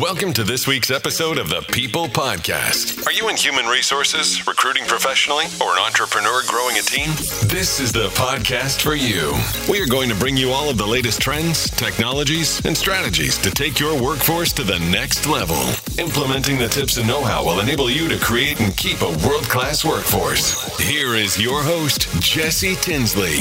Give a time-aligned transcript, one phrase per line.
[0.00, 3.06] Welcome to this week's episode of the People Podcast.
[3.06, 7.10] Are you in human resources, recruiting professionally, or an entrepreneur growing a team?
[7.50, 9.34] This is the podcast for you.
[9.70, 13.50] We are going to bring you all of the latest trends, technologies, and strategies to
[13.50, 15.60] take your workforce to the next level.
[15.98, 19.44] Implementing the tips and know how will enable you to create and keep a world
[19.50, 20.78] class workforce.
[20.78, 23.40] Here is your host, Jesse Tinsley.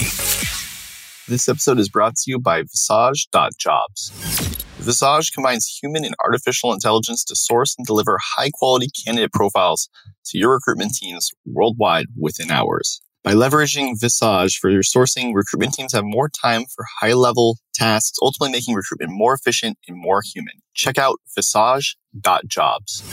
[1.30, 4.49] This episode is brought to you by Visage.jobs.
[4.80, 9.90] Visage combines human and artificial intelligence to source and deliver high quality candidate profiles
[10.26, 13.02] to your recruitment teams worldwide within hours.
[13.22, 18.18] By leveraging Visage for your sourcing, recruitment teams have more time for high level tasks,
[18.22, 20.54] ultimately making recruitment more efficient and more human.
[20.74, 23.04] Check out visage.jobs.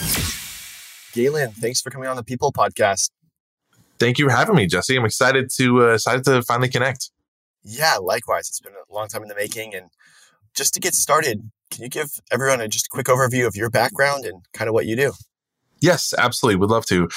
[1.13, 3.09] Galen, thanks for coming on the People Podcast.
[3.99, 4.95] Thank you for having me, Jesse.
[4.95, 7.11] I'm excited to uh, excited to finally connect.
[7.63, 8.47] Yeah, likewise.
[8.47, 9.75] It's been a long time in the making.
[9.75, 9.89] And
[10.57, 14.25] just to get started, can you give everyone a just quick overview of your background
[14.25, 15.13] and kind of what you do?
[15.79, 16.57] Yes, absolutely.
[16.57, 17.07] Would love to.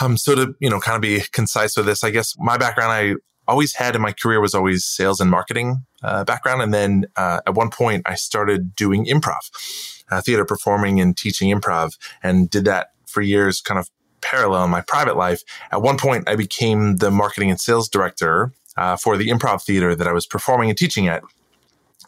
[0.00, 2.92] Um, so to you know, kind of be concise with this, I guess my background
[2.92, 3.14] I
[3.50, 7.40] always had in my career was always sales and marketing uh, background, and then uh,
[7.46, 12.64] at one point I started doing improv, uh, theater performing and teaching improv, and did
[12.64, 13.88] that for years, kind of
[14.20, 15.42] parallel in my private life.
[15.72, 19.94] At one point, I became the marketing and sales director uh, for the improv theater
[19.94, 21.22] that I was performing and teaching at.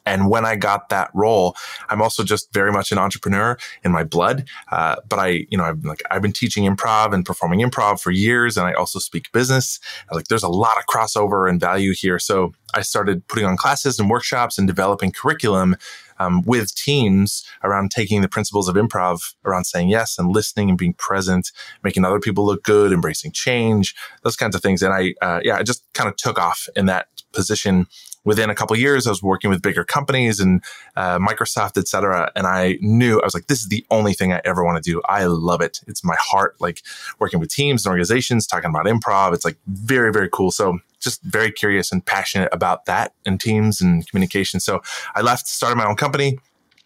[0.04, 1.56] And when I got that role,
[1.88, 4.48] I'm also just very much an entrepreneur in my blood.
[4.70, 8.10] Uh, but I, you know, I've like I've been teaching improv and performing improv for
[8.10, 9.78] years, and I also speak business.
[10.10, 12.18] Like, there's a lot of crossover and value here.
[12.18, 15.76] So I started putting on classes and workshops and developing curriculum
[16.18, 20.78] um, with teams around taking the principles of improv around saying yes and listening and
[20.78, 21.50] being present,
[21.82, 24.82] making other people look good, embracing change, those kinds of things.
[24.82, 27.86] And I, uh, yeah, I just kind of took off in that position
[28.24, 30.62] within a couple years, I was working with bigger companies and
[30.96, 32.30] uh, Microsoft, et cetera.
[32.36, 34.90] And I knew I was like, this is the only thing I ever want to
[34.90, 35.02] do.
[35.08, 35.80] I love it.
[35.86, 36.82] It's my heart, like
[37.18, 39.34] working with teams and organizations, talking about improv.
[39.34, 40.50] It's like very, very cool.
[40.50, 44.60] So just very curious and passionate about that and teams and communication.
[44.60, 44.82] So
[45.14, 46.38] I left, started my own company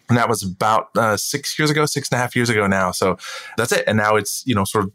[0.09, 2.93] and that was about uh, six years ago, six and a half years ago now.
[2.93, 3.17] So
[3.56, 3.84] that's it.
[3.87, 4.93] And now it's, you know, sort of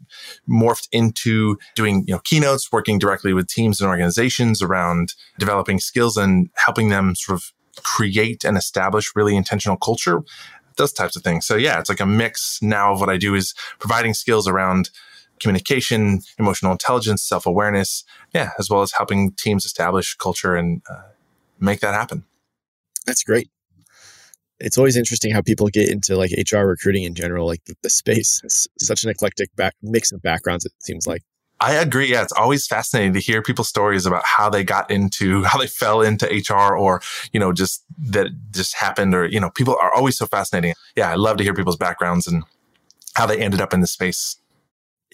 [0.48, 6.16] morphed into doing, you know, keynotes, working directly with teams and organizations around developing skills
[6.16, 7.52] and helping them sort of
[7.82, 10.22] create and establish really intentional culture,
[10.76, 11.46] those types of things.
[11.46, 14.90] So yeah, it's like a mix now of what I do is providing skills around
[15.40, 18.04] communication, emotional intelligence, self awareness.
[18.32, 21.02] Yeah, as well as helping teams establish culture and uh,
[21.60, 22.24] make that happen.
[23.04, 23.50] That's great
[24.62, 27.46] it's always interesting how people get into like HR recruiting in general.
[27.46, 30.64] Like the, the space is such an eclectic back, mix of backgrounds.
[30.64, 31.22] It seems like.
[31.60, 32.10] I agree.
[32.10, 35.68] Yeah, it's always fascinating to hear people's stories about how they got into, how they
[35.68, 37.00] fell into HR, or
[37.32, 40.74] you know, just that just happened, or you know, people are always so fascinating.
[40.96, 42.42] Yeah, I love to hear people's backgrounds and
[43.14, 44.38] how they ended up in the space.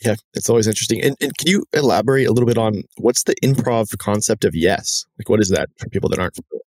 [0.03, 1.03] Yeah, it's always interesting.
[1.03, 5.05] And, and can you elaborate a little bit on what's the improv concept of yes?
[5.19, 6.63] Like, what is that for people that aren't familiar?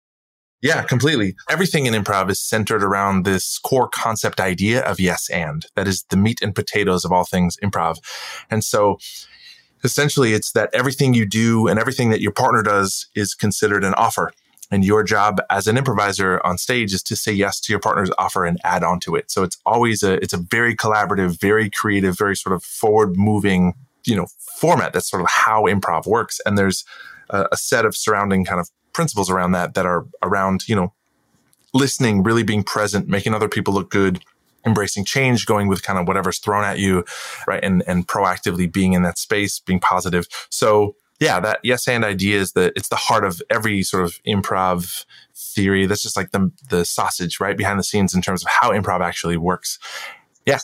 [0.62, 1.36] Yeah, completely.
[1.48, 5.64] Everything in improv is centered around this core concept idea of yes and.
[5.74, 7.96] That is the meat and potatoes of all things improv.
[8.50, 8.98] And so
[9.84, 13.94] essentially it's that everything you do and everything that your partner does is considered an
[13.94, 14.32] offer.
[14.70, 18.10] And your job as an improviser on stage is to say yes to your partner's
[18.18, 19.30] offer and add on to it.
[19.30, 23.74] So it's always a it's a very collaborative, very creative, very sort of forward moving,
[24.04, 24.92] you know, format.
[24.92, 26.38] That's sort of how improv works.
[26.46, 26.84] And there's
[27.30, 30.92] a, a set of surrounding kind of principles around that that are around, you know,
[31.72, 34.20] listening, really being present, making other people look good,
[34.66, 37.04] embracing change, going with kind of whatever's thrown at you,
[37.46, 37.62] right?
[37.62, 40.26] And and proactively being in that space, being positive.
[40.50, 44.20] So yeah, that yes and idea is that it's the heart of every sort of
[44.26, 45.86] improv theory.
[45.86, 49.00] That's just like the the sausage right behind the scenes in terms of how improv
[49.00, 49.78] actually works.
[50.46, 50.58] Yeah.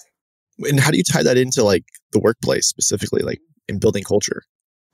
[0.61, 4.45] And how do you tie that into like the workplace specifically, like in building culture?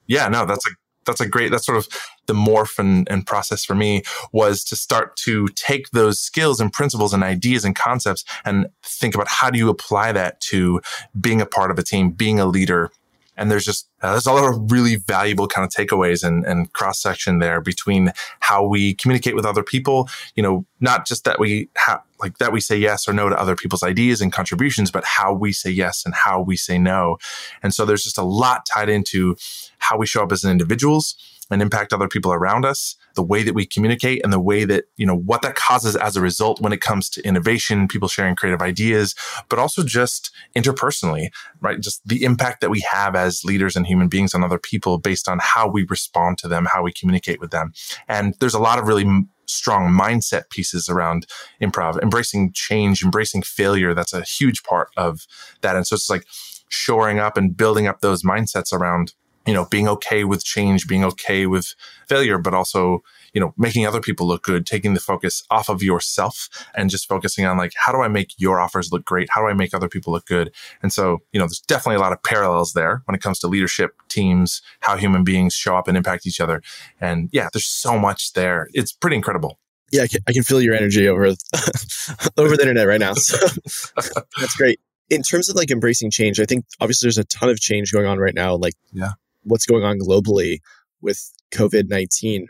[0.08, 0.70] Yeah, no, that's a
[1.04, 1.88] that's a great that's sort of
[2.26, 4.02] the morph and, and process for me
[4.32, 9.14] was to start to take those skills and principles and ideas and concepts and think
[9.14, 10.80] about how do you apply that to
[11.20, 12.90] being a part of a team being a leader.
[13.36, 16.72] And there's just uh, there's a lot of really valuable kind of takeaways and, and
[16.74, 21.40] cross section there between how we communicate with other people you know not just that
[21.40, 24.90] we have like that we say yes or no to other people's ideas and contributions
[24.90, 27.18] but how we say yes and how we say no.
[27.62, 29.36] And so there's just a lot tied into
[29.78, 31.16] how we show up as individuals
[31.52, 34.84] and impact other people around us, the way that we communicate and the way that,
[34.96, 38.34] you know, what that causes as a result when it comes to innovation, people sharing
[38.34, 39.14] creative ideas,
[39.48, 41.28] but also just interpersonally,
[41.60, 41.80] right?
[41.80, 45.28] Just the impact that we have as leaders and human beings on other people based
[45.28, 47.72] on how we respond to them, how we communicate with them.
[48.08, 49.06] And there's a lot of really
[49.46, 51.26] strong mindset pieces around
[51.60, 53.92] improv, embracing change, embracing failure.
[53.92, 55.26] That's a huge part of
[55.60, 55.76] that.
[55.76, 56.24] And so it's like
[56.68, 59.12] shoring up and building up those mindsets around,
[59.46, 61.74] you know, being okay with change, being okay with
[62.08, 63.02] failure, but also,
[63.32, 67.08] you know, making other people look good, taking the focus off of yourself and just
[67.08, 69.28] focusing on like, how do I make your offers look great?
[69.30, 70.52] How do I make other people look good?
[70.82, 73.48] And so, you know, there's definitely a lot of parallels there when it comes to
[73.48, 76.62] leadership, teams, how human beings show up and impact each other.
[77.00, 78.68] And yeah, there's so much there.
[78.74, 79.58] It's pretty incredible.
[79.92, 81.24] Yeah, I can, I can feel your energy over
[82.38, 83.12] over the internet right now.
[83.12, 83.36] So
[84.40, 84.80] that's great.
[85.10, 88.06] In terms of like embracing change, I think obviously there's a ton of change going
[88.06, 88.56] on right now.
[88.56, 89.10] Like, yeah,
[89.44, 90.58] what's going on globally
[91.00, 92.46] with COVID nineteen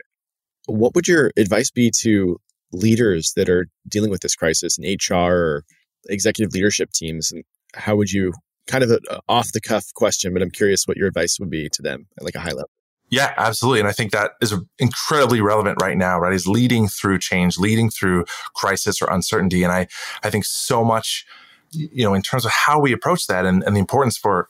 [0.65, 2.39] what would your advice be to
[2.71, 5.65] leaders that are dealing with this crisis in HR or
[6.09, 7.31] executive leadership teams?
[7.31, 7.43] And
[7.75, 8.33] how would you
[8.67, 11.69] kind of an off the cuff question, but I'm curious what your advice would be
[11.69, 12.69] to them at like a high level?
[13.09, 13.81] Yeah, absolutely.
[13.81, 16.33] And I think that is incredibly relevant right now, right?
[16.33, 18.25] Is leading through change, leading through
[18.55, 19.63] crisis or uncertainty.
[19.63, 19.87] And I,
[20.23, 21.25] I think so much,
[21.71, 24.47] you know, in terms of how we approach that and, and the importance for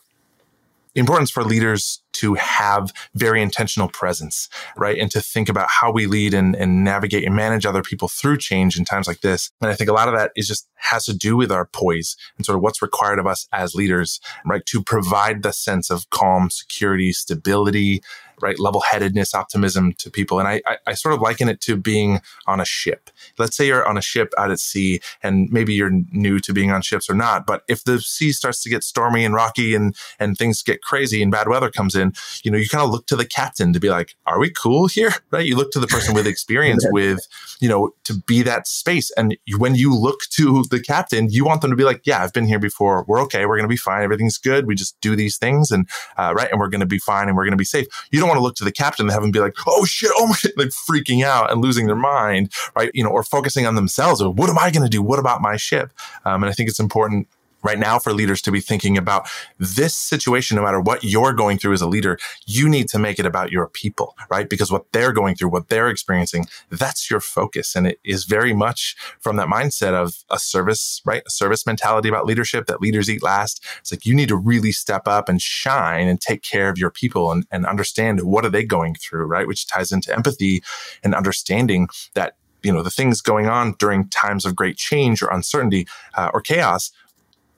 [0.96, 4.48] importance for leaders to have very intentional presence,
[4.78, 4.98] right?
[4.98, 8.38] And to think about how we lead and, and navigate and manage other people through
[8.38, 9.50] change in times like this.
[9.62, 12.16] And I think a lot of that is just has to do with our poise
[12.38, 14.66] and sort of what's required of us as leaders, right?
[14.68, 18.02] To provide the sense of calm, security, stability,
[18.44, 18.60] right?
[18.60, 20.38] Level headedness, optimism to people.
[20.38, 23.10] And I, I, I, sort of liken it to being on a ship.
[23.40, 26.70] Let's say you're on a ship out at sea and maybe you're new to being
[26.72, 27.46] on ships or not.
[27.48, 31.24] But if the sea starts to get stormy and rocky and, and things get crazy
[31.24, 32.14] and bad weather comes in,
[32.44, 34.88] you know, you kind of look to the captain to be like, are we cool
[34.88, 35.12] here?
[35.32, 35.48] Right.
[35.48, 37.28] You look to the person with experience with,
[37.60, 39.10] you know, to be that space.
[39.18, 42.34] And when you look to the captain, you want them to be like, yeah, I've
[42.34, 43.04] been here before.
[43.08, 43.48] We're okay.
[43.48, 44.04] We're going to be fine.
[44.04, 44.68] Everything's good.
[44.68, 46.52] We just do these things and, uh, right.
[46.52, 47.88] And we're going to be fine and we're going to be safe.
[48.12, 50.12] You don't want to look to the captain and have them be like, oh shit,
[50.16, 52.92] oh my, like freaking out and losing their mind, right?
[52.94, 55.02] You know, or focusing on themselves or what am I going to do?
[55.02, 55.92] What about my ship?
[56.26, 57.28] Um, and I think it's important
[57.64, 59.28] right now for leaders to be thinking about
[59.58, 63.20] this situation, no matter what you're going through as a leader, you need to make
[63.20, 64.50] it about your people, right?
[64.50, 67.76] Because what they're going through, what they're experiencing, that's your focus.
[67.76, 71.24] And it is very much from that mindset of a service, right?
[71.26, 73.64] A service mentality about leadership that leaders eat last.
[73.80, 76.92] It's like you need to really step up and shine and take care of your
[76.92, 79.48] people and, and understand what are they going through, right?
[79.48, 80.64] Which ties into empathy
[81.04, 85.28] and understanding that you know the things going on during times of great change or
[85.28, 85.86] uncertainty
[86.16, 86.92] uh, or chaos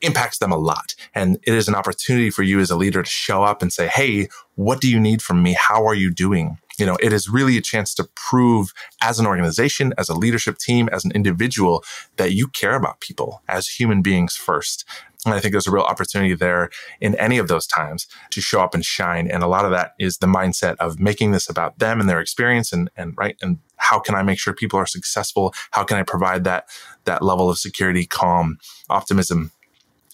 [0.05, 0.95] impacts them a lot.
[1.13, 3.87] And it is an opportunity for you as a leader to show up and say,
[3.87, 5.53] Hey, what do you need from me?
[5.53, 6.57] How are you doing?
[6.77, 10.57] You know, it is really a chance to prove as an organization, as a leadership
[10.57, 11.83] team, as an individual
[12.17, 14.85] that you care about people as human beings first.
[15.25, 16.69] And I think there's a real opportunity there
[17.01, 19.27] in any of those times to show up and shine.
[19.29, 22.19] And a lot of that is the mindset of making this about them and their
[22.19, 23.35] experience and, and right.
[23.41, 25.53] And how can I make sure people are successful?
[25.71, 26.69] How can I provide that,
[27.05, 28.59] that level of security, calm,
[28.89, 29.51] optimism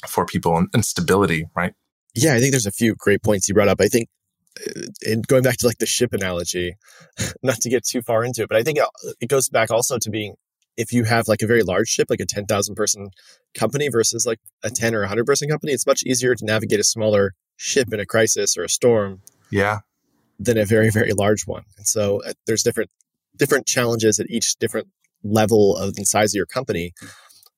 [0.08, 1.74] for people and, and stability, right?
[2.14, 3.82] Yeah, I think there's a few great points you brought up.
[3.82, 4.10] I think
[5.06, 6.76] and uh, going back to like the ship analogy,
[7.44, 8.80] not to get too far into it, but I think
[9.20, 10.36] it goes back also to being
[10.78, 13.10] if you have like a very large ship, like a 10,000 person
[13.54, 16.84] company versus like a 10 or 100 person company, it's much easier to navigate a
[16.84, 19.22] smaller ship in a crisis or a storm.
[19.52, 19.80] Yeah.
[20.40, 21.64] Than a very, very large one.
[21.78, 22.90] And so uh, there's different,
[23.38, 24.88] different challenges at each different
[25.24, 26.94] level of the size of your company.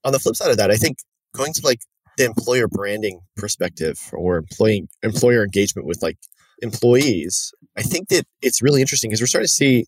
[0.03, 0.97] On the flip side of that, I think
[1.33, 1.79] going to like
[2.17, 6.17] the employer branding perspective or employee employer engagement with like
[6.61, 9.85] employees, I think that it's really interesting because we're starting to see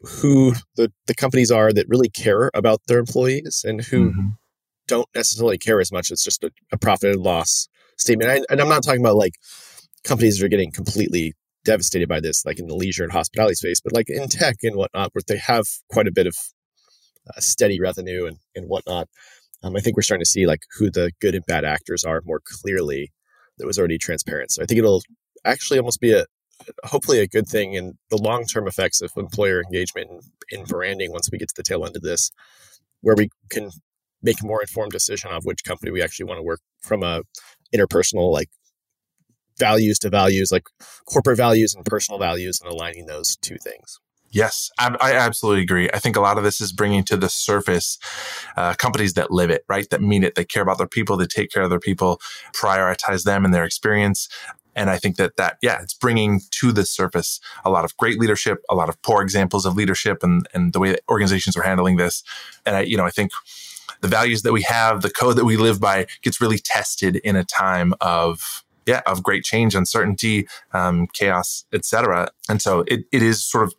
[0.00, 4.28] who the, the companies are that really care about their employees and who mm-hmm.
[4.86, 6.10] don't necessarily care as much.
[6.10, 8.30] It's just a, a profit and loss statement.
[8.30, 9.34] I, and I'm not talking about like
[10.04, 13.80] companies that are getting completely devastated by this, like in the leisure and hospitality space,
[13.80, 16.36] but like in tech and whatnot, where they have quite a bit of
[17.28, 19.08] uh, steady revenue and, and whatnot.
[19.62, 22.22] Um, I think we're starting to see like who the good and bad actors are
[22.24, 23.12] more clearly.
[23.58, 24.50] That was already transparent.
[24.52, 25.02] So I think it'll
[25.44, 26.26] actually almost be a
[26.84, 31.12] hopefully a good thing in the long term effects of employer engagement and in branding
[31.12, 32.30] once we get to the tail end of this,
[33.00, 33.70] where we can
[34.22, 37.22] make a more informed decision of which company we actually want to work from a
[37.74, 38.48] interpersonal like
[39.58, 40.64] values to values, like
[41.06, 43.98] corporate values and personal values, and aligning those two things.
[44.36, 45.88] Yes, I, I, absolutely agree.
[45.94, 47.98] I think a lot of this is bringing to the surface
[48.54, 49.88] uh, companies that live it, right?
[49.88, 50.34] That mean it.
[50.34, 51.16] They care about their people.
[51.16, 52.20] They take care of their people,
[52.52, 54.28] prioritize them and their experience.
[54.74, 58.20] And I think that that, yeah, it's bringing to the surface a lot of great
[58.20, 61.62] leadership, a lot of poor examples of leadership and, and the way that organizations are
[61.62, 62.22] handling this.
[62.66, 63.30] And I, you know, I think
[64.02, 67.36] the values that we have, the code that we live by gets really tested in
[67.36, 72.28] a time of, yeah, of great change, uncertainty, um, chaos, etc.
[72.50, 73.74] And so it, it is sort of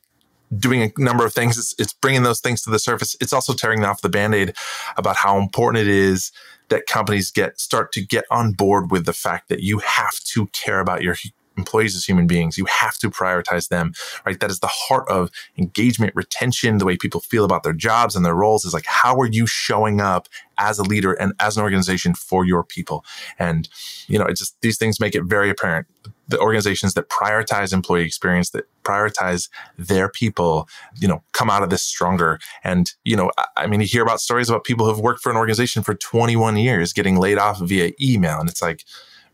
[0.56, 1.58] doing a number of things.
[1.58, 3.16] It's, it's bringing those things to the surface.
[3.20, 4.54] It's also tearing off the band-aid
[4.96, 6.32] about how important it is
[6.70, 10.48] that companies get start to get on board with the fact that you have to
[10.48, 11.16] care about your
[11.58, 12.58] employees as human beings.
[12.58, 13.94] You have to prioritize them,
[14.26, 14.40] right?
[14.40, 18.26] That is the heart of engagement, retention, the way people feel about their jobs and
[18.26, 20.28] their roles is like, how are you showing up
[20.60, 23.04] as a leader and as an organization for your people?
[23.40, 23.68] And,
[24.08, 25.88] you know, it's just these things make it very apparent.
[26.30, 30.68] The organizations that prioritize employee experience, that prioritize their people,
[31.00, 32.40] you know, come out of this stronger.
[32.64, 35.32] And, you know, I, I mean, you hear about stories about people who've worked for
[35.32, 38.40] an organization for 21 years getting laid off via email.
[38.40, 38.84] And it's like,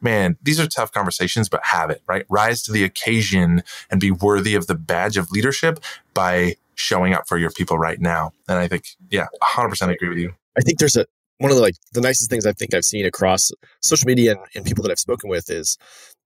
[0.03, 2.25] man, these are tough conversations, but have it, right?
[2.29, 5.79] Rise to the occasion and be worthy of the badge of leadership
[6.13, 8.33] by showing up for your people right now.
[8.47, 10.33] And I think, yeah, 100% agree with you.
[10.57, 11.05] I think there's a,
[11.39, 14.41] one of the like the nicest things I think I've seen across social media and,
[14.55, 15.77] and people that I've spoken with is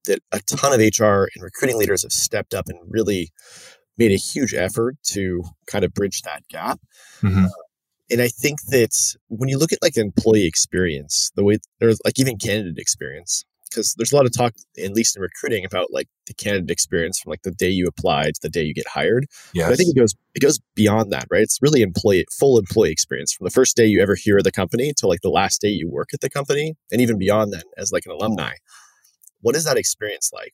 [0.05, 3.31] that a ton of HR and recruiting leaders have stepped up and really
[3.97, 6.79] made a huge effort to kind of bridge that gap.
[7.21, 7.45] Mm-hmm.
[7.45, 7.49] Uh,
[8.09, 12.19] and I think that when you look at like employee experience, the way there's like
[12.19, 16.07] even candidate experience, because there's a lot of talk, at least in recruiting, about like
[16.25, 19.27] the candidate experience from like the day you apply to the day you get hired.
[19.53, 21.41] Yeah, I think it goes it goes beyond that, right?
[21.41, 24.51] It's really employee full employee experience from the first day you ever hear of the
[24.51, 27.65] company to like the last day you work at the company, and even beyond that
[27.77, 28.53] as like an alumni.
[29.41, 30.53] What is that experience like?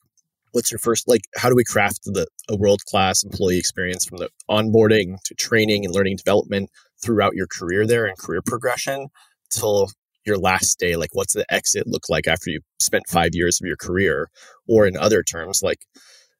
[0.52, 1.22] What's your first like?
[1.36, 5.84] How do we craft the a world class employee experience from the onboarding to training
[5.84, 6.70] and learning development
[7.02, 9.08] throughout your career there and career progression
[9.50, 9.90] till
[10.26, 13.66] your last day like what's the exit look like after you spent five years of
[13.66, 14.28] your career?
[14.68, 15.86] Or in other terms like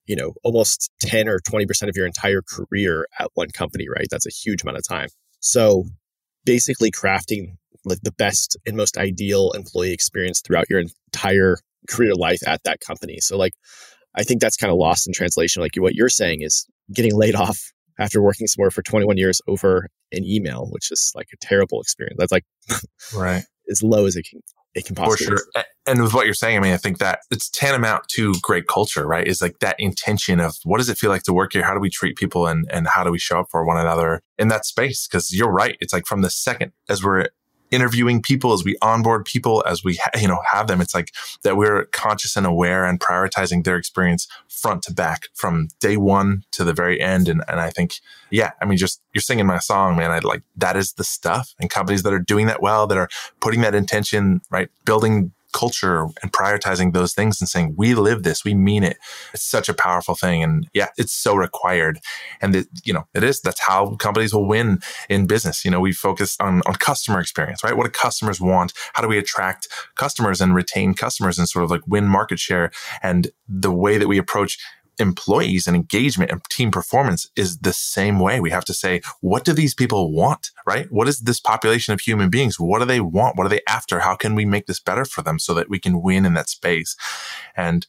[0.07, 4.07] you know almost 10 or 20% of your entire career at one company right?
[4.11, 5.09] That's a huge amount of time.
[5.41, 5.85] So
[6.45, 12.41] basically crafting like the best and most ideal employee experience throughout your entire career life
[12.47, 13.19] at that company.
[13.21, 13.55] So like
[14.17, 15.63] i think that's kind of lost in translation.
[15.63, 19.89] Like what you're saying is getting laid off after working somewhere for 21 years over
[20.13, 22.17] an email which is like a terrible experience.
[22.19, 22.45] That's like
[23.15, 24.41] right as low as it can
[24.75, 25.37] it can possibly.
[25.37, 25.65] For sure.
[25.87, 29.07] And with what you're saying, I mean, I think that it's tantamount to great culture,
[29.07, 29.27] right?
[29.27, 31.63] Is like that intention of what does it feel like to work here?
[31.63, 34.21] How do we treat people and, and how do we show up for one another
[34.39, 35.07] in that space?
[35.07, 35.77] Cause you're right.
[35.81, 37.29] It's like from the second as we're
[37.75, 41.13] interviewing people, as we onboard people, as we, you know, have them, it's like
[41.43, 46.45] that we're conscious and aware and prioritizing their experience front to back from day one
[46.53, 47.29] to the very end.
[47.29, 47.95] And, and I think,
[48.31, 50.11] yeah, I mean, just you're singing my song, man.
[50.11, 53.09] I like that is the stuff and companies that are doing that well, that are
[53.41, 54.71] putting that intention, right?
[54.85, 58.99] Building culture and prioritizing those things and saying, we live this, we mean it.
[59.33, 60.43] It's such a powerful thing.
[60.43, 62.01] And yeah, it's so required.
[62.43, 65.65] And it, you know, it is, that's how companies will win in business.
[65.65, 67.77] You know, we focus on, on customer experience, right?
[67.77, 68.75] What do customers want?
[68.93, 72.71] How do we attract customers and retain customers and sort of like win market share?
[73.03, 74.59] And the way that we approach
[74.99, 78.41] employees and engagement and team performance is the same way.
[78.41, 80.91] We have to say, what do these people want, right?
[80.91, 82.59] What is this population of human beings?
[82.59, 83.37] What do they want?
[83.37, 84.01] What are they after?
[84.01, 86.49] How can we make this better for them so that we can win in that
[86.49, 86.97] space?
[87.57, 87.87] And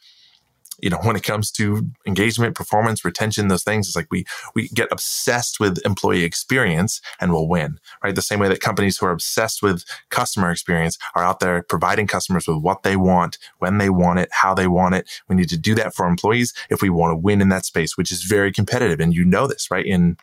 [0.81, 4.67] you know, when it comes to engagement, performance, retention, those things, it's like we we
[4.69, 8.15] get obsessed with employee experience and we'll win, right?
[8.15, 12.07] The same way that companies who are obsessed with customer experience are out there providing
[12.07, 15.09] customers with what they want, when they want it, how they want it.
[15.27, 17.97] We need to do that for employees if we want to win in that space,
[17.97, 18.99] which is very competitive.
[18.99, 19.85] And you know this, right?
[19.85, 20.17] In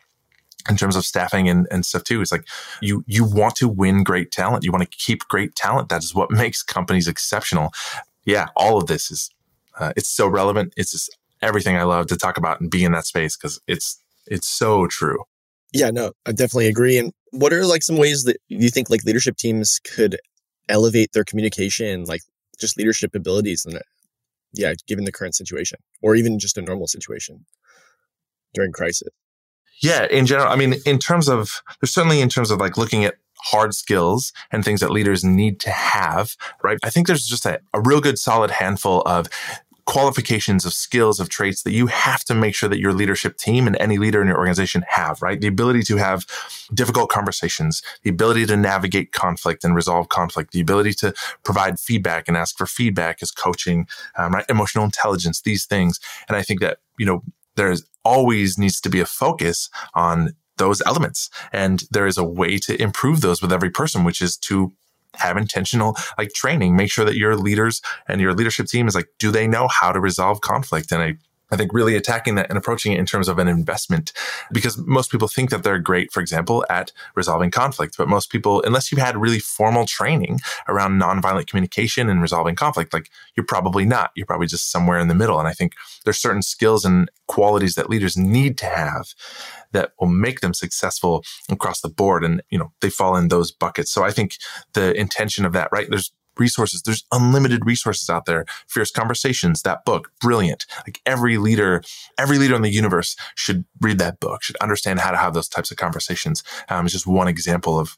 [0.69, 2.21] in terms of staffing and, and stuff too.
[2.21, 2.47] It's like
[2.81, 4.65] you you want to win great talent.
[4.65, 5.89] You want to keep great talent.
[5.89, 7.73] That is what makes companies exceptional.
[8.25, 9.31] Yeah, all of this is
[9.79, 10.73] uh, it's so relevant.
[10.77, 14.03] It's just everything I love to talk about and be in that space because it's
[14.27, 15.25] it's so true.
[15.73, 16.99] Yeah, no, I definitely agree.
[16.99, 20.19] And what are like some ways that you think like leadership teams could
[20.69, 22.23] elevate their communication, like
[22.61, 23.81] just leadership abilities, and
[24.53, 27.45] yeah, given the current situation, or even just a normal situation
[28.55, 29.09] during crisis?
[29.83, 33.05] Yeah, in general, I mean, in terms of there's certainly in terms of like looking
[33.05, 36.79] at hard skills and things that leaders need to have, right?
[36.83, 39.29] I think there's just a, a real good solid handful of
[39.85, 43.67] qualifications of skills of traits that you have to make sure that your leadership team
[43.67, 45.41] and any leader in your organization have right?
[45.41, 46.25] The ability to have
[46.73, 52.29] difficult conversations the ability to navigate conflict and resolve conflict the ability to provide feedback
[52.29, 54.45] and ask for feedback as coaching um, right?
[54.49, 55.99] Emotional intelligence these things.
[56.29, 57.23] And i think that you know
[57.57, 61.29] there's always needs to be a focus on those elements.
[61.53, 64.73] And there is a way to improve those with every person, which is to
[65.15, 66.77] have intentional like training.
[66.77, 69.91] Make sure that your leaders and your leadership team is like, do they know how
[69.93, 70.93] to resolve conflict?
[70.93, 71.17] And I
[71.53, 74.11] I think really attacking that and approaching it in terms of an investment
[74.51, 77.97] because most people think that they're great, for example, at resolving conflict.
[77.99, 82.95] But most people, unless you've had really formal training around nonviolent communication and resolving conflict,
[82.95, 84.13] like you're probably not.
[84.17, 85.39] You're probably just somewhere in the middle.
[85.39, 89.15] And I think there's certain skills and qualities that leaders need to have
[89.73, 92.25] that will make them successful across the board.
[92.25, 93.91] And, you know, they fall in those buckets.
[93.91, 94.37] So I think
[94.75, 95.89] the intention of that, right?
[95.89, 96.83] There's resources.
[96.83, 98.45] There's unlimited resources out there.
[98.67, 100.67] Fierce Conversations, that book, brilliant.
[100.87, 101.83] Like every leader,
[102.19, 105.49] every leader in the universe should read that book, should understand how to have those
[105.49, 106.43] types of conversations.
[106.69, 107.97] Um, it's just one example of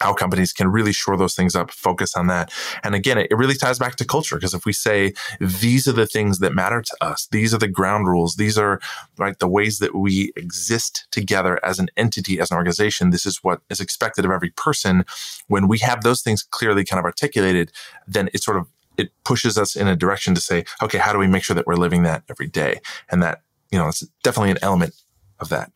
[0.00, 2.52] how companies can really shore those things up, focus on that.
[2.82, 5.92] And again, it, it really ties back to culture because if we say these are
[5.92, 8.80] the things that matter to us, these are the ground rules, these are
[9.18, 13.38] right the ways that we exist together as an entity, as an organization, this is
[13.42, 15.04] what is expected of every person.
[15.46, 17.70] When we have those things clearly kind of articulated,
[18.06, 21.18] then it sort of it pushes us in a direction to say, okay, how do
[21.18, 22.80] we make sure that we're living that every day?
[23.10, 24.94] And that, you know, it's definitely an element
[25.40, 25.72] of that.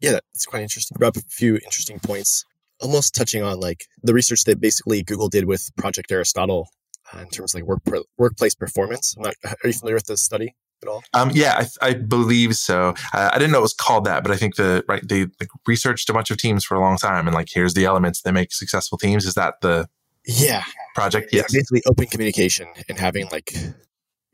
[0.00, 0.94] Yeah, that's quite interesting.
[0.94, 2.46] You brought up a few interesting points
[2.80, 6.68] almost touching on like the research that basically Google did with Project Aristotle
[7.12, 9.16] uh, in terms of like work workplace performance.
[9.18, 11.02] Not, are you familiar with this study at all?
[11.14, 12.94] Um, yeah, I, I, believe so.
[13.12, 15.48] Uh, I didn't know it was called that, but I think the right they like,
[15.66, 18.32] researched a bunch of teams for a long time, and like here's the elements that
[18.32, 19.24] make successful teams.
[19.24, 19.88] Is that the
[20.26, 20.64] yeah
[20.94, 21.30] project?
[21.32, 23.52] Yes, basically open communication and having like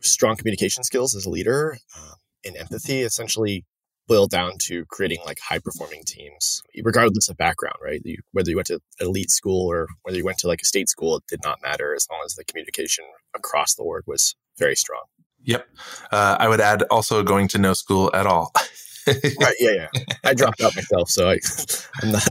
[0.00, 3.02] strong communication skills as a leader um, and empathy.
[3.02, 3.64] Essentially,
[4.12, 8.02] boil down to creating like high performing teams, regardless of background, right?
[8.04, 10.90] You, whether you went to elite school or whether you went to like a state
[10.90, 14.76] school, it did not matter as long as the communication across the org was very
[14.76, 15.04] strong.
[15.44, 15.66] Yep.
[16.10, 18.52] Uh, I would add also going to no school at all.
[19.06, 20.04] right, yeah, yeah.
[20.24, 21.38] I dropped out myself, so I,
[22.02, 22.28] I'm not.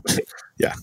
[0.58, 0.74] Yeah,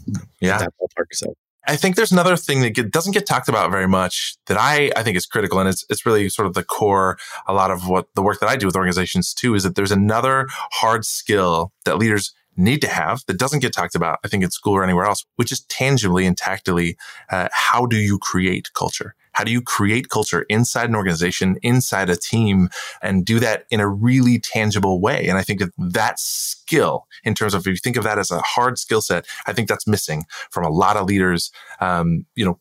[0.42, 0.60] yeah.
[0.82, 1.34] Ballpark, so
[1.70, 4.92] I think there's another thing that get, doesn't get talked about very much that I,
[4.96, 5.60] I think is critical.
[5.60, 8.50] And it's, it's really sort of the core, a lot of what the work that
[8.50, 12.88] I do with organizations too, is that there's another hard skill that leaders need to
[12.88, 15.62] have that doesn't get talked about, I think, in school or anywhere else, which is
[15.66, 16.98] tangibly and tactily,
[17.30, 19.14] uh, how do you create culture?
[19.40, 22.68] How do you create culture inside an organization, inside a team,
[23.02, 25.30] and do that in a really tangible way?
[25.30, 28.32] And I think that that skill, in terms of if you think of that as
[28.32, 31.54] a hard skill set, I think that's missing from a lot of leaders.
[31.80, 32.60] Um, you know,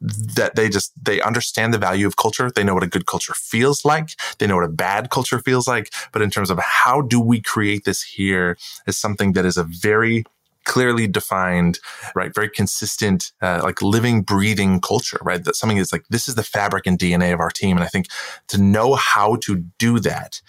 [0.00, 3.34] that they just they understand the value of culture they know what a good culture
[3.34, 7.02] feels like they know what a bad culture feels like but in terms of how
[7.02, 10.24] do we create this here is something that is a very
[10.64, 11.78] clearly defined,
[12.14, 12.34] right?
[12.34, 15.42] Very consistent, uh, like living, breathing culture, right?
[15.44, 17.76] That something is like, this is the fabric and DNA of our team.
[17.76, 18.06] And I think
[18.48, 20.40] to know how to do that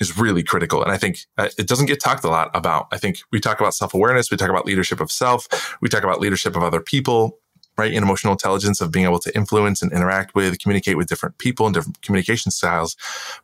[0.00, 0.82] is really critical.
[0.82, 2.88] And I think uh, it doesn't get talked a lot about.
[2.92, 6.02] I think we talk about self awareness, we talk about leadership of self, we talk
[6.02, 7.38] about leadership of other people,
[7.78, 7.92] right?
[7.92, 11.66] In emotional intelligence of being able to influence and interact with, communicate with different people
[11.66, 12.96] and different communication styles.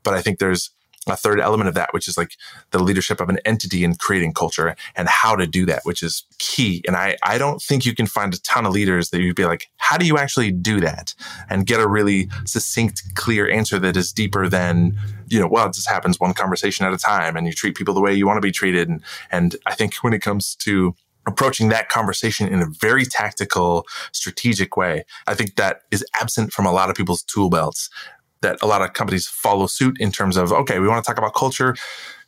[0.03, 0.71] But I think there's
[1.07, 2.37] a third element of that, which is like
[2.71, 6.25] the leadership of an entity in creating culture and how to do that, which is
[6.39, 6.83] key.
[6.87, 9.47] And I, I don't think you can find a ton of leaders that you'd be
[9.47, 11.15] like, how do you actually do that?
[11.49, 15.75] And get a really succinct, clear answer that is deeper than, you know, well, it
[15.75, 18.37] just happens one conversation at a time and you treat people the way you want
[18.37, 18.89] to be treated.
[18.89, 20.95] And, and I think when it comes to
[21.27, 25.05] approaching that conversation in a very tactical, strategic way.
[25.27, 27.91] I think that is absent from a lot of people's tool belts
[28.43, 31.19] that a lot of companies follow suit in terms of, okay, we want to talk
[31.19, 31.75] about culture,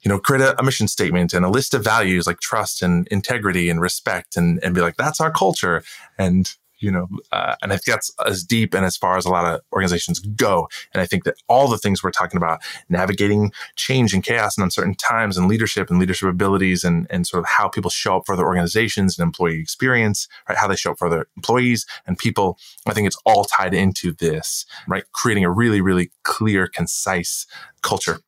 [0.02, 3.06] you know, create a, a, mission statement and a list of values like trust and
[3.08, 5.82] integrity and respect and, and be like, that's our culture.
[6.18, 9.30] And you know, uh, and I think that's as deep and as far as a
[9.30, 10.68] lot of organizations go.
[10.92, 14.64] And I think that all the things we're talking about, navigating change and chaos and
[14.64, 18.24] uncertain times and leadership and leadership abilities and, and sort of how people show up
[18.26, 20.58] for their organizations and employee experience, right?
[20.58, 22.58] How they show up for their employees and people.
[22.86, 25.04] I think it's all tied into this, right?
[25.12, 27.46] Creating a really, really clear, concise
[27.82, 28.18] culture.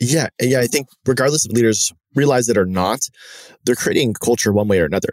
[0.00, 0.28] Yeah.
[0.40, 0.60] Yeah.
[0.60, 3.08] I think regardless of leaders realize it or not,
[3.64, 5.10] they're creating culture one way or another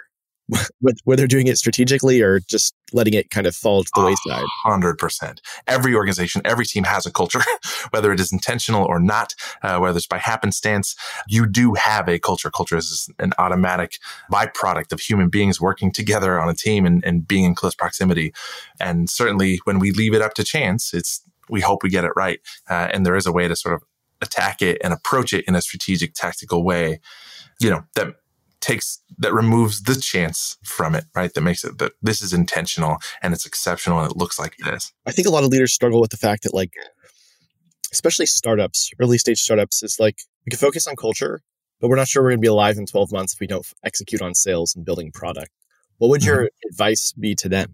[1.03, 4.45] whether doing it strategically or just letting it kind of fall to the wayside.
[4.63, 5.41] Hundred percent.
[5.67, 7.41] Every organization, every team has a culture,
[7.91, 10.95] whether it is intentional or not, uh, whether it's by happenstance.
[11.27, 12.51] You do have a culture.
[12.51, 13.97] Culture is an automatic
[14.31, 18.33] byproduct of human beings working together on a team and, and being in close proximity.
[18.79, 22.11] And certainly, when we leave it up to chance, it's we hope we get it
[22.15, 22.39] right.
[22.69, 23.83] Uh, and there is a way to sort of
[24.21, 26.99] attack it and approach it in a strategic, tactical way.
[27.59, 28.15] You know that
[28.62, 31.34] takes that removes the chance from it, right?
[31.34, 34.93] That makes it that this is intentional and it's exceptional and it looks like this.
[35.06, 36.74] I think a lot of leaders struggle with the fact that like
[37.91, 41.41] especially startups, early stage startups is like we can focus on culture,
[41.80, 43.65] but we're not sure we're going to be alive in 12 months if we don't
[43.84, 45.52] execute on sales and building product.
[45.97, 46.69] What would your mm-hmm.
[46.69, 47.74] advice be to them?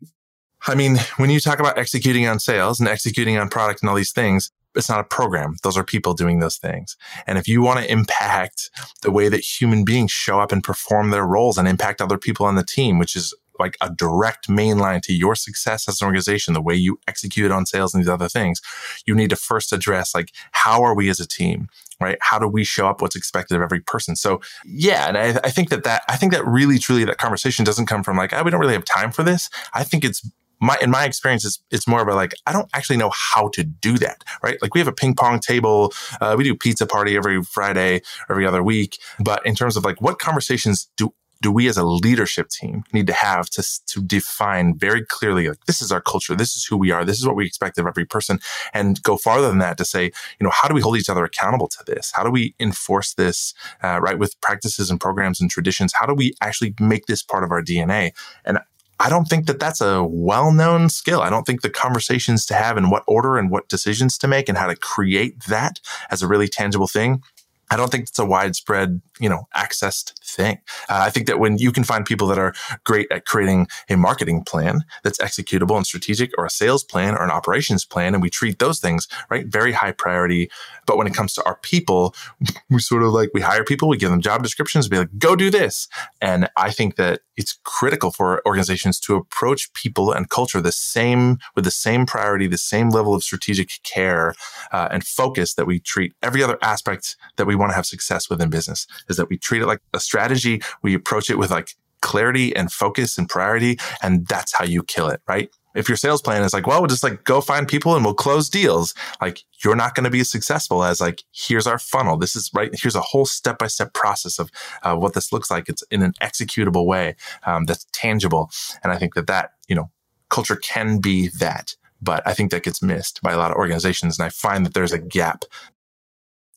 [0.66, 3.96] I mean, when you talk about executing on sales and executing on product and all
[3.96, 5.56] these things, it's not a program.
[5.64, 6.96] Those are people doing those things.
[7.26, 8.70] And if you want to impact
[9.02, 12.46] the way that human beings show up and perform their roles and impact other people
[12.46, 16.06] on the team, which is like a direct main line to your success as an
[16.06, 18.62] organization, the way you execute on sales and these other things,
[19.06, 21.68] you need to first address like, how are we as a team?
[22.00, 22.18] Right?
[22.22, 24.16] How do we show up what's expected of every person?
[24.16, 27.66] So yeah, and I, I think that that, I think that really truly that conversation
[27.66, 29.50] doesn't come from like, oh, we don't really have time for this.
[29.74, 30.22] I think it's
[30.60, 33.50] my in my experience it's, it's more of a like i don't actually know how
[33.50, 34.62] to do that right?
[34.62, 38.46] Like we have a ping pong table uh, we do pizza party every friday every
[38.46, 38.98] other week.
[39.20, 43.06] But in terms of like what conversations do do we as a leadership team need
[43.06, 46.76] to have to, to define very clearly like this is our culture this is who
[46.76, 48.40] we are this is what we expect of every person
[48.74, 51.24] and go farther than that to say you know how do we hold each other
[51.24, 52.12] accountable to this?
[52.16, 55.94] How do we enforce this uh, right with practices and programs and traditions?
[56.00, 58.12] How do we actually make this part of our dna
[58.46, 58.58] and
[59.00, 61.22] I don't think that that's a well known skill.
[61.22, 64.50] I don't think the conversations to have and what order and what decisions to make
[64.50, 65.80] and how to create that
[66.10, 67.22] as a really tangible thing
[67.70, 70.60] I don't think it's a widespread, you know, accessed thing.
[70.90, 72.54] Uh, I think that when you can find people that are
[72.84, 77.24] great at creating a marketing plan that's executable and strategic or a sales plan or
[77.24, 80.50] an operations plan, and we treat those things, right, very high priority.
[80.86, 82.16] But when it comes to our people,
[82.70, 85.36] we sort of like, we hire people, we give them job descriptions, be like, go
[85.36, 85.88] do this.
[86.22, 91.38] And I think that it's critical for organizations to approach people and culture the same,
[91.56, 94.34] with the same priority, the same level of strategic care
[94.72, 98.30] uh, and focus that we treat every other aspect that we want to have success
[98.30, 100.62] within business is that we treat it like a strategy.
[100.82, 103.80] We approach it with like clarity and focus and priority.
[104.02, 105.50] And that's how you kill it, right?
[105.76, 108.16] If your sales plan is like, well, we'll just like go find people and we'll
[108.16, 112.18] close deals, like you're not going to be successful as like, here's our funnel.
[112.18, 112.72] This is right.
[112.74, 114.50] Here's a whole step by step process of
[114.82, 115.70] uh, what this looks like.
[115.70, 117.16] It's in an executable way
[117.46, 118.50] um, that's tangible.
[118.84, 119.92] And I think that that, you know,
[120.30, 121.76] culture can be that.
[122.02, 124.18] But I think that gets missed by a lot of organizations.
[124.18, 125.46] And I find that there's a gap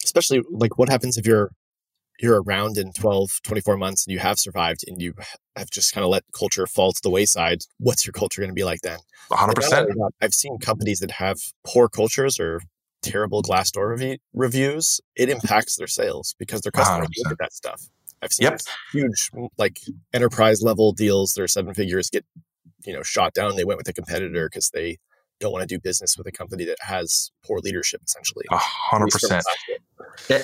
[0.02, 1.50] especially like what happens if you're
[2.20, 5.14] you're around in 12 24 months and you have survived and you
[5.56, 8.54] have just kind of let culture fall to the wayside what's your culture going to
[8.54, 8.98] be like then?
[9.30, 12.60] 100% i've seen companies that have poor cultures or
[13.02, 17.12] terrible glassdoor review, reviews it impacts their sales because their customers 100%.
[17.24, 17.82] look at that stuff.
[18.22, 18.60] I've seen yep.
[18.92, 19.80] huge like
[20.12, 22.24] enterprise level deals that are seven figures get
[22.84, 24.98] you know shot down they went with a competitor because they
[25.38, 28.44] don't want to do business with a company that has poor leadership essentially.
[28.50, 29.44] Hundred percent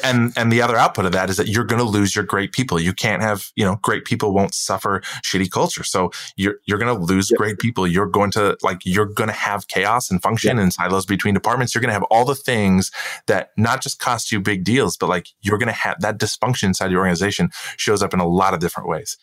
[0.03, 2.53] and and the other output of that is that you're going to lose your great
[2.53, 6.79] people you can't have you know great people won't suffer shitty culture so you're you're
[6.79, 7.39] going to lose yep.
[7.39, 10.63] great people you're going to like you're going to have chaos and function yep.
[10.63, 12.91] and silos between departments you're going to have all the things
[13.27, 16.65] that not just cost you big deals but like you're going to have that dysfunction
[16.65, 19.17] inside your organization shows up in a lot of different ways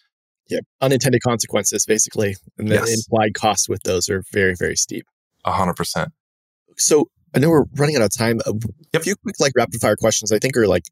[0.50, 2.94] yeah unintended consequences basically and the yes.
[2.94, 5.06] implied costs with those are very very steep
[5.46, 6.12] a hundred percent.
[6.78, 8.40] So I know we're running out of time.
[8.94, 10.86] A few quick like rapid fire questions I think are like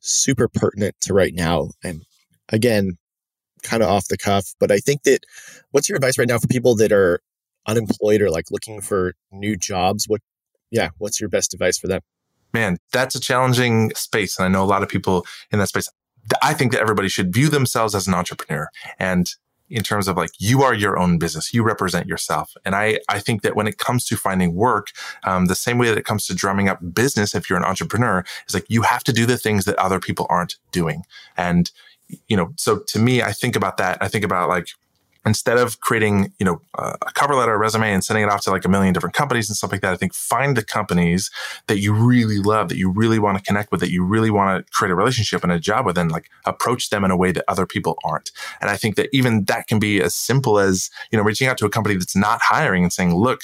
[0.00, 1.70] super pertinent to right now.
[1.84, 2.02] And
[2.48, 2.98] again,
[3.62, 5.20] kind of off the cuff, but I think that
[5.72, 7.20] what's your advice right now for people that are
[7.66, 10.06] unemployed or like looking for new jobs?
[10.08, 10.20] What
[10.70, 12.00] yeah, what's your best advice for them?
[12.52, 14.38] Man, that's a challenging space.
[14.38, 15.88] And I know a lot of people in that space.
[16.42, 18.68] I think that everybody should view themselves as an entrepreneur.
[18.98, 19.30] And
[19.68, 22.56] in terms of like you are your own business you represent yourself.
[22.64, 24.88] And i i think that when it comes to finding work
[25.24, 28.24] um, the same way that it comes to drumming up business if you're an entrepreneur
[28.48, 31.02] is like you have to do the things that other people aren't doing.
[31.36, 31.70] And
[32.28, 33.98] you know so to me i think about that.
[34.00, 34.68] I think about like
[35.26, 38.50] instead of creating, you know, a cover letter, a resume and sending it off to
[38.50, 41.30] like a million different companies and stuff like that, I think find the companies
[41.66, 44.64] that you really love, that you really want to connect with, that you really want
[44.64, 47.32] to create a relationship and a job with and like approach them in a way
[47.32, 48.30] that other people aren't.
[48.60, 51.58] And I think that even that can be as simple as, you know, reaching out
[51.58, 53.40] to a company that's not hiring and saying, look,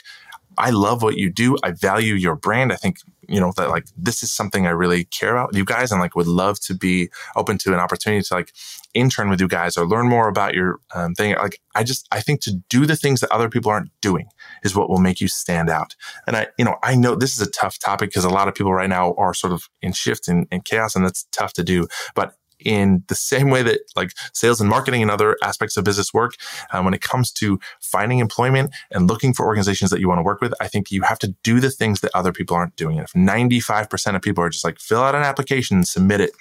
[0.59, 1.57] I love what you do.
[1.63, 2.73] I value your brand.
[2.73, 5.91] I think, you know, that like this is something I really care about you guys
[5.91, 8.53] and like would love to be open to an opportunity to like
[8.95, 11.35] intern with you guys or learn more about your um, thing.
[11.37, 14.29] Like, I just, I think to do the things that other people aren't doing
[14.63, 15.95] is what will make you stand out.
[16.27, 18.55] And I, you know, I know this is a tough topic because a lot of
[18.55, 21.65] people right now are sort of in shift and, and chaos and that's tough to
[21.65, 21.87] do.
[22.15, 26.15] But in the same way that like sales and marketing and other aspects of business
[26.15, 26.35] work,
[26.73, 30.23] um, when it comes to finding employment and looking for organizations that you want to
[30.23, 32.99] work with, I think you have to do the things that other people aren't doing.
[32.99, 36.33] And if 95% of people are just like fill out an application and submit it,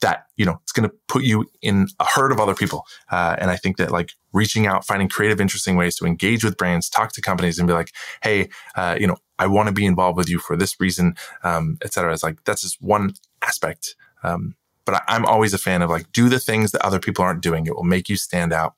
[0.00, 3.36] that you know it's going to put you in a herd of other people uh,
[3.38, 6.88] and i think that like reaching out finding creative interesting ways to engage with brands
[6.88, 7.90] talk to companies and be like
[8.22, 11.78] hey uh, you know i want to be involved with you for this reason um,
[11.82, 15.82] et cetera it's like that's just one aspect um, but I, am always a fan
[15.82, 17.66] of like, do the things that other people aren't doing.
[17.66, 18.74] It will make you stand out.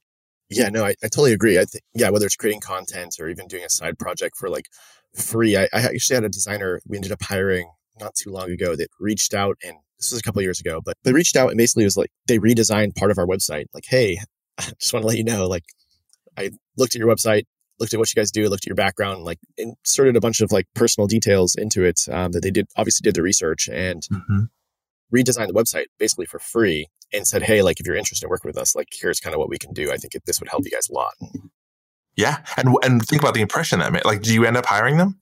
[0.48, 1.58] Yeah, no, I, I totally agree.
[1.58, 4.68] I think, yeah, whether it's creating content or even doing a side project for like
[5.14, 8.76] free, I, I actually had a designer we ended up hiring not too long ago
[8.76, 11.58] that reached out and this was a couple years ago, but they reached out and
[11.58, 13.66] basically was like, they redesigned part of our website.
[13.72, 14.18] Like, hey,
[14.58, 15.64] I just want to let you know, like,
[16.36, 17.44] I looked at your website,
[17.78, 20.52] looked at what you guys do, looked at your background, like inserted a bunch of
[20.52, 24.44] like personal details into it um, that they did obviously did the research and mm-hmm.
[25.14, 28.48] redesigned the website basically for free and said, hey, like if you're interested in working
[28.48, 29.90] with us, like here's kind of what we can do.
[29.92, 31.14] I think this would help you guys a lot.
[32.16, 34.04] Yeah, and and think about the impression that made.
[34.04, 35.18] Like, do you end up hiring them?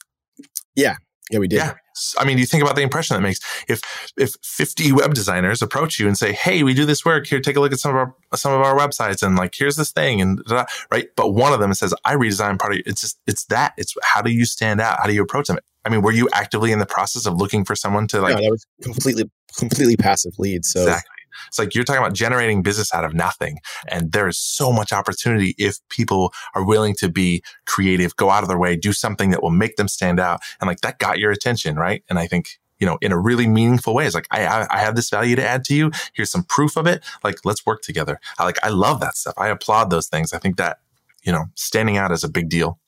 [0.76, 0.96] Yeah,
[1.30, 1.56] yeah, we did.
[1.56, 1.74] Yeah.
[2.18, 3.40] I mean, you think about the impression that makes.
[3.68, 3.80] If
[4.16, 7.26] if 50 web designers approach you and say, "Hey, we do this work.
[7.26, 9.76] Here, take a look at some of our some of our websites, and like, here's
[9.76, 10.42] this thing," and
[10.90, 11.08] right.
[11.16, 13.74] But one of them says, "I redesigned part of it." It's just it's that.
[13.78, 14.98] It's how do you stand out?
[15.00, 15.58] How do you approach them?
[15.84, 18.37] I mean, were you actively in the process of looking for someone to like?
[18.37, 20.64] No, that was completely completely passive lead.
[20.64, 21.13] So exactly.
[21.49, 23.59] It's like you're talking about generating business out of nothing.
[23.88, 28.42] And there is so much opportunity if people are willing to be creative, go out
[28.42, 30.40] of their way, do something that will make them stand out.
[30.61, 32.03] And like that got your attention, right?
[32.09, 34.05] And I think you know, in a really meaningful way.
[34.05, 35.90] It's like, I, I have this value to add to you.
[36.12, 37.03] Here's some proof of it.
[37.23, 38.20] Like, let's work together.
[38.38, 39.35] I like, I love that stuff.
[39.38, 40.33] I applaud those things.
[40.33, 40.79] I think that,
[41.23, 42.79] you know, standing out is a big deal.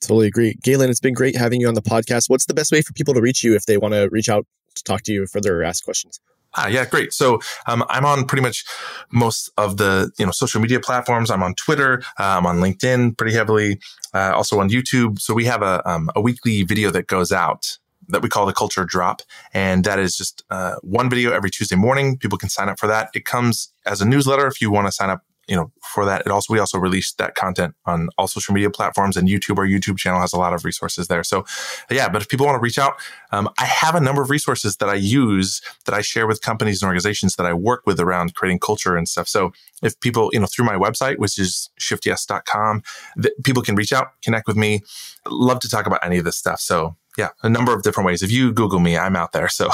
[0.00, 0.56] Totally agree.
[0.62, 2.28] Galen, it's been great having you on the podcast.
[2.28, 4.46] What's the best way for people to reach you if they want to reach out
[4.74, 6.18] to talk to you further or ask questions?
[6.54, 7.12] Ah, yeah, great.
[7.12, 8.64] So um, I'm on pretty much
[9.10, 11.30] most of the you know social media platforms.
[11.30, 12.02] I'm on Twitter.
[12.18, 13.80] Uh, I'm on LinkedIn pretty heavily.
[14.12, 15.18] Uh, also on YouTube.
[15.18, 18.52] So we have a um, a weekly video that goes out that we call the
[18.52, 19.22] culture drop
[19.54, 22.88] and that is just uh, one video every tuesday morning people can sign up for
[22.88, 26.04] that it comes as a newsletter if you want to sign up you know, for
[26.04, 29.58] that, it also we also released that content on all social media platforms and YouTube.
[29.58, 31.24] Our YouTube channel has a lot of resources there.
[31.24, 31.44] So,
[31.90, 32.08] yeah.
[32.08, 32.94] But if people want to reach out,
[33.32, 36.82] um, I have a number of resources that I use that I share with companies
[36.82, 39.28] and organizations that I work with around creating culture and stuff.
[39.28, 39.52] So,
[39.82, 42.82] if people, you know, through my website, which is shiftyes.com,
[43.20, 44.80] th- people can reach out, connect with me.
[45.28, 46.60] Love to talk about any of this stuff.
[46.60, 48.22] So, yeah, a number of different ways.
[48.22, 49.48] If you Google me, I'm out there.
[49.48, 49.70] So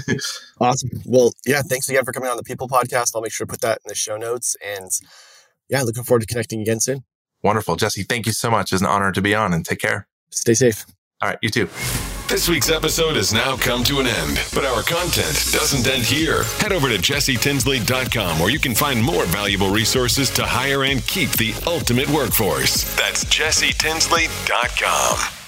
[0.60, 0.90] awesome.
[1.04, 3.12] Well, yeah, thanks again for coming on the People Podcast.
[3.14, 4.56] I'll make sure to put that in the show notes.
[4.64, 4.90] And
[5.68, 7.04] yeah, looking forward to connecting again soon.
[7.42, 7.76] Wonderful.
[7.76, 8.72] Jesse, thank you so much.
[8.72, 10.06] It's an honor to be on and take care.
[10.30, 10.86] Stay safe.
[11.20, 11.68] All right, you too.
[12.28, 16.44] This week's episode has now come to an end, but our content doesn't end here.
[16.58, 21.30] Head over to jessetinsley.com where you can find more valuable resources to hire and keep
[21.32, 22.84] the ultimate workforce.
[22.96, 25.41] That's jessetinsley.com.